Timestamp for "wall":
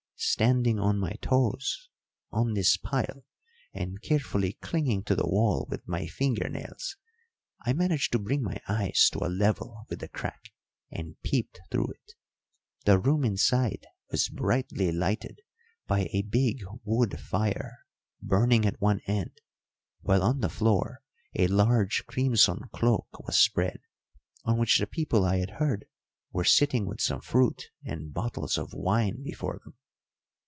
5.27-5.65